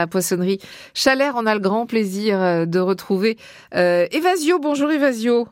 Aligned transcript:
La 0.00 0.06
poissonnerie 0.06 0.60
Chalère, 0.94 1.34
on 1.36 1.44
a 1.44 1.54
le 1.54 1.60
grand 1.60 1.84
plaisir 1.84 2.40
euh, 2.40 2.66
de 2.66 2.78
retrouver 2.78 3.36
euh, 3.74 4.06
Evasio. 4.12 4.60
Bonjour 4.60 4.92
Evasio. 4.92 5.48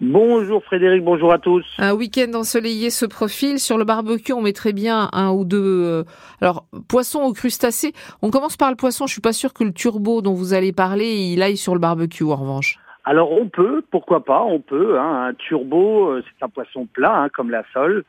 Bonjour 0.00 0.64
Frédéric, 0.64 1.04
bonjour 1.04 1.32
à 1.32 1.38
tous. 1.38 1.64
Un 1.78 1.94
week-end 1.94 2.32
ensoleillé 2.34 2.90
se 2.90 3.06
profile. 3.06 3.60
Sur 3.60 3.78
le 3.78 3.84
barbecue, 3.84 4.32
on 4.32 4.42
mettrait 4.42 4.72
bien 4.72 5.08
un 5.12 5.30
ou 5.30 5.44
deux. 5.44 5.84
Euh, 5.84 6.02
alors, 6.40 6.64
poisson 6.88 7.22
ou 7.22 7.32
crustacés. 7.32 7.92
On 8.20 8.30
commence 8.30 8.56
par 8.56 8.70
le 8.70 8.74
poisson. 8.74 9.06
Je 9.06 9.12
suis 9.12 9.20
pas 9.20 9.32
sûr 9.32 9.54
que 9.54 9.62
le 9.62 9.72
turbo 9.72 10.22
dont 10.22 10.34
vous 10.34 10.54
allez 10.54 10.72
parler, 10.72 11.14
il 11.32 11.40
aille 11.40 11.56
sur 11.56 11.74
le 11.74 11.80
barbecue 11.80 12.24
en 12.24 12.34
revanche. 12.34 12.80
Alors 13.04 13.30
on 13.30 13.48
peut, 13.48 13.84
pourquoi 13.92 14.24
pas, 14.24 14.42
on 14.42 14.58
peut. 14.58 14.98
Hein, 14.98 15.28
un 15.28 15.34
turbo, 15.34 16.08
euh, 16.08 16.24
c'est 16.26 16.44
un 16.44 16.48
poisson 16.48 16.88
plat, 16.92 17.14
hein, 17.14 17.28
comme 17.28 17.52
la 17.52 17.62
sole 17.72 18.04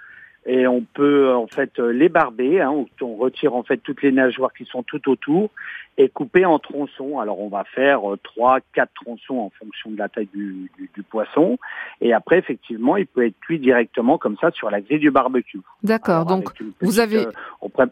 et 0.45 0.67
on 0.67 0.81
peut 0.81 1.33
en 1.33 1.47
fait 1.47 1.77
les 1.79 2.09
barber. 2.09 2.61
Hein, 2.61 2.85
on 3.01 3.15
retire 3.15 3.55
en 3.55 3.63
fait 3.63 3.77
toutes 3.77 4.01
les 4.01 4.11
nageoires 4.11 4.53
qui 4.53 4.65
sont 4.65 4.83
tout 4.83 5.09
autour 5.09 5.49
et 5.97 6.07
couper 6.09 6.45
en 6.45 6.59
tronçons. 6.59 7.19
Alors 7.19 7.39
on 7.39 7.49
va 7.49 7.65
faire 7.65 8.09
euh, 8.09 8.17
trois, 8.23 8.59
quatre 8.73 8.93
tronçons 8.93 9.37
en 9.37 9.51
fonction 9.59 9.91
de 9.91 9.97
la 9.97 10.07
taille 10.07 10.29
du, 10.33 10.71
du, 10.77 11.03
poisson. 11.03 11.57
Et 12.01 12.13
après 12.13 12.39
effectivement, 12.39 12.95
il 12.95 13.05
peut 13.05 13.25
être 13.25 13.39
cuit 13.41 13.59
directement 13.59 14.17
comme 14.17 14.37
ça 14.37 14.51
sur 14.51 14.69
la 14.69 14.81
grille 14.81 14.99
du 14.99 15.11
barbecue. 15.11 15.59
D'accord. 15.83 16.25
Donc 16.25 16.49
vous 16.81 16.99
avez. 16.99 17.27
Euh, 17.27 17.85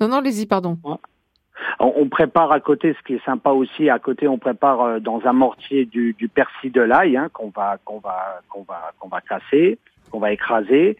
non 0.00 0.08
non, 0.08 0.16
allez-y, 0.16 0.46
pardon. 0.46 0.78
On, 1.80 2.08
prépare 2.08 2.52
à 2.52 2.60
côté, 2.60 2.94
ce 2.96 3.04
qui 3.04 3.14
est 3.14 3.24
sympa 3.24 3.50
aussi, 3.50 3.90
à 3.90 3.98
côté 3.98 4.28
on 4.28 4.38
prépare 4.38 4.80
euh, 4.80 5.00
dans 5.00 5.20
un 5.24 5.32
mortier 5.32 5.84
du, 5.84 6.14
du 6.14 6.28
persil 6.28 6.70
de 6.70 6.80
l'ail 6.80 7.16
hein, 7.16 7.28
qu'on 7.32 7.50
va 7.50 7.78
qu'on 7.84 7.98
va 7.98 8.40
qu'on 8.48 8.62
va 8.62 8.92
qu'on 8.98 9.08
va 9.08 9.20
casser, 9.20 9.78
qu'on 10.10 10.20
va 10.20 10.32
écraser 10.32 10.96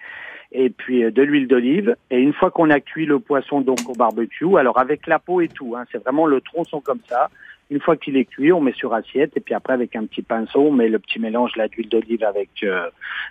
et 0.52 0.70
puis 0.70 1.04
euh, 1.04 1.10
de 1.10 1.22
l'huile 1.22 1.48
d'olive. 1.48 1.96
Et 2.10 2.18
une 2.18 2.32
fois 2.32 2.50
qu'on 2.50 2.70
a 2.70 2.80
cuit 2.80 3.06
le 3.06 3.18
poisson 3.18 3.60
donc 3.60 3.78
au 3.88 3.92
barbecue, 3.92 4.56
alors 4.56 4.78
avec 4.78 5.06
la 5.06 5.18
peau 5.18 5.40
et 5.40 5.48
tout, 5.48 5.74
hein, 5.76 5.84
c'est 5.90 6.02
vraiment 6.02 6.26
le 6.26 6.40
tronçon 6.40 6.80
comme 6.80 7.00
ça. 7.08 7.28
Une 7.70 7.80
fois 7.80 7.96
qu'il 7.96 8.16
est 8.16 8.24
cuit, 8.24 8.50
on 8.50 8.62
met 8.62 8.72
sur 8.72 8.94
assiette 8.94 9.36
et 9.36 9.40
puis 9.40 9.52
après 9.52 9.74
avec 9.74 9.94
un 9.94 10.06
petit 10.06 10.22
pinceau, 10.22 10.60
on 10.60 10.72
met 10.72 10.88
le 10.88 10.98
petit 10.98 11.18
mélange 11.18 11.54
là 11.56 11.68
d'huile 11.68 11.88
d'olive 11.90 12.24
avec 12.24 12.48
euh, 12.62 12.88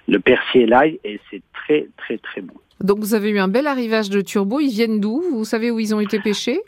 le 0.07 0.19
persil 0.19 0.61
et 0.61 0.65
l'ail 0.67 0.99
et 1.03 1.19
c'est 1.31 1.41
très 1.53 1.87
très 1.97 2.19
très 2.19 2.41
bon. 2.41 2.53
Donc 2.79 2.99
vous 2.99 3.15
avez 3.15 3.31
eu 3.31 3.39
un 3.39 3.47
bel 3.47 3.65
arrivage 3.65 4.11
de 4.11 4.21
turbo. 4.21 4.59
Ils 4.59 4.69
viennent 4.69 4.99
d'où? 4.99 5.23
Vous 5.31 5.45
savez 5.45 5.71
où 5.71 5.79
ils 5.79 5.95
ont 5.95 5.99
été 5.99 6.19
pêchés? 6.19 6.59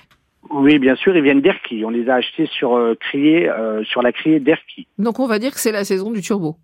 Oui, 0.49 0.79
bien 0.79 0.95
sûr, 0.95 1.15
ils 1.15 1.21
viennent 1.21 1.41
d'Erquy. 1.41 1.85
On 1.85 1.91
les 1.91 2.09
a 2.09 2.15
achetés 2.15 2.47
sur 2.47 2.75
euh, 2.75 2.95
crier, 2.95 3.51
sur 3.83 4.01
la 4.01 4.11
criée 4.11 4.39
d'Erquy. 4.39 4.87
Donc 4.97 5.19
on 5.19 5.27
va 5.27 5.37
dire 5.37 5.51
que 5.51 5.59
c'est 5.59 5.71
la 5.71 5.83
saison 5.83 6.09
du 6.09 6.21
turbo. 6.21 6.55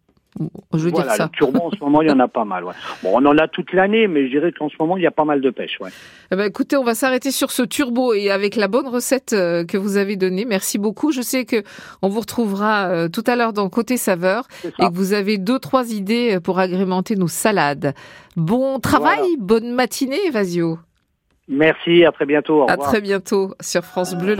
Je 0.73 0.79
veux 0.79 0.91
dire 0.91 1.09
ça. 1.11 1.25
Le 1.25 1.29
turbo, 1.29 1.59
en 1.59 1.71
ce 1.71 1.79
moment, 1.79 2.01
il 2.01 2.09
y 2.09 2.11
en 2.11 2.19
a 2.19 2.27
pas 2.27 2.43
mal. 2.43 2.65
Ouais. 2.65 2.73
Bon, 3.03 3.11
on 3.13 3.25
en 3.25 3.37
a 3.37 3.47
toute 3.47 3.71
l'année, 3.73 4.07
mais 4.07 4.25
je 4.25 4.31
dirais 4.31 4.51
qu'en 4.51 4.69
ce 4.69 4.75
moment, 4.79 4.97
il 4.97 5.03
y 5.03 5.07
a 5.07 5.11
pas 5.11 5.23
mal 5.23 5.41
de 5.41 5.49
pêche. 5.49 5.79
Ouais. 5.79 5.89
Eh 6.31 6.35
ben, 6.35 6.43
écoutez, 6.43 6.75
on 6.75 6.83
va 6.83 6.93
s'arrêter 6.93 7.31
sur 7.31 7.51
ce 7.51 7.63
turbo 7.63 8.13
et 8.13 8.29
avec 8.31 8.55
la 8.55 8.67
bonne 8.67 8.87
recette 8.87 9.33
euh, 9.33 9.63
que 9.63 9.77
vous 9.77 9.97
avez 9.97 10.17
donnée. 10.17 10.45
Merci 10.45 10.77
beaucoup. 10.77 11.11
Je 11.11 11.21
sais 11.21 11.45
que 11.45 11.63
on 12.01 12.09
vous 12.09 12.19
retrouvera 12.19 12.87
euh, 12.87 13.07
tout 13.07 13.23
à 13.27 13.35
l'heure 13.35 13.53
dans 13.53 13.69
Côté 13.69 13.97
Saveur 13.97 14.47
et 14.65 14.69
que 14.71 14.93
vous 14.93 15.13
avez 15.13 15.37
deux, 15.37 15.59
trois 15.59 15.93
idées 15.93 16.39
pour 16.43 16.59
agrémenter 16.59 17.15
nos 17.15 17.27
salades. 17.27 17.93
Bon 18.35 18.79
travail, 18.79 19.37
bonne 19.39 19.71
matinée, 19.71 20.29
Vasio. 20.31 20.79
Merci, 21.47 22.03
à 22.03 22.11
très 22.11 22.25
bientôt. 22.25 22.63
Au 22.63 22.69
à 22.69 22.75
très 22.75 23.01
bientôt 23.01 23.53
sur 23.61 23.83
France 23.83 24.15
Bleu. 24.15 24.33